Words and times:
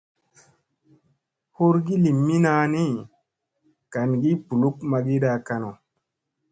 Hurgi 1.57 1.95
lii 2.03 2.15
mina 2.25 2.53
ni, 2.73 2.83
gangi 3.91 4.31
ɓuluk 4.45 4.77
magiɗa 4.89 5.31
kanu. 5.47 5.71